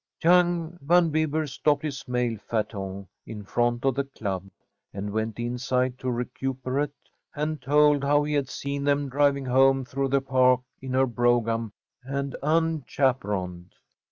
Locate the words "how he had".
8.03-8.49